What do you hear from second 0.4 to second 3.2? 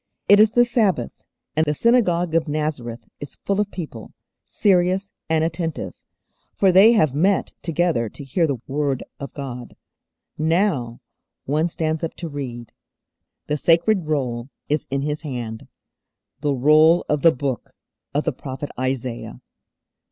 the Sabbath, and the synagogue of Nazareth